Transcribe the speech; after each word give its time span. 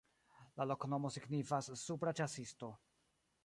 La 0.61 0.65
loknomo 0.69 1.11
signifas: 1.17 1.69
supra-ĉasisto. 1.85 2.75